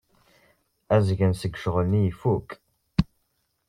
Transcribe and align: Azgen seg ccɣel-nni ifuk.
Azgen 0.95 1.33
seg 1.35 1.53
ccɣel-nni 1.55 2.01
ifuk. 2.09 2.49